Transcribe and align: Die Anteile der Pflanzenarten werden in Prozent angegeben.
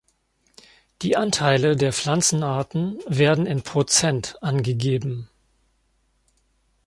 Die 1.03 1.15
Anteile 1.15 1.75
der 1.75 1.93
Pflanzenarten 1.93 2.97
werden 3.05 3.45
in 3.45 3.61
Prozent 3.61 4.35
angegeben. 4.41 5.29